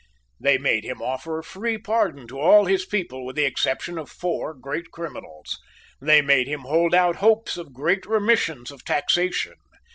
[0.39, 4.09] They made him offer a free pardon to all his people with the exception of
[4.09, 5.59] four great criminals.
[6.01, 9.57] They made him hold out hopes of great remissions of taxation.